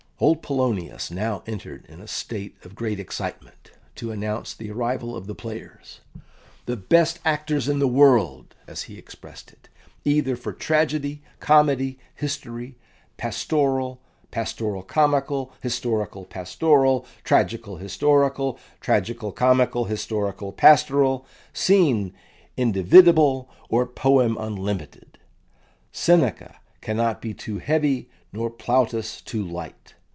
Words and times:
Old 0.23 0.43
Polonius 0.43 1.09
now 1.09 1.41
entered 1.47 1.83
in 1.87 1.99
a 1.99 2.07
state 2.07 2.55
of 2.63 2.75
great 2.75 2.99
excitement 2.99 3.71
to 3.95 4.11
announce 4.11 4.53
the 4.53 4.69
arrival 4.69 5.15
of 5.15 5.25
the 5.25 5.33
players. 5.33 5.99
"The 6.67 6.77
best 6.77 7.17
actors 7.25 7.67
in 7.67 7.79
the 7.79 7.87
world," 7.87 8.53
as 8.67 8.83
he 8.83 8.99
expressed 8.99 9.51
it, 9.51 9.67
"either 10.05 10.35
for 10.35 10.53
tragedy, 10.53 11.23
comedy, 11.39 11.97
history, 12.13 12.77
pastoral, 13.17 13.99
pastoral 14.29 14.83
comical, 14.83 15.53
historical 15.59 16.25
pastoral, 16.25 17.03
tragical 17.23 17.77
historical, 17.77 18.59
tragical 18.79 19.31
comical 19.31 19.85
historical 19.85 20.51
pastoral, 20.51 21.25
scene 21.51 22.13
individable, 22.55 23.47
or 23.69 23.87
poem 23.87 24.37
unlimited; 24.39 25.17
Seneca 25.91 26.59
cannot 26.79 27.23
be 27.23 27.33
too 27.33 27.57
heavy, 27.57 28.07
nor 28.31 28.51
Plautus 28.51 29.19
too 29.21 29.43
light. 29.43 29.95